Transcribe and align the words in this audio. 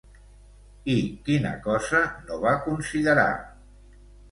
I 0.93 0.95
quina 1.27 1.51
cosa 1.67 2.01
no 2.31 2.41
va 2.47 2.55
considerar? 2.71 3.29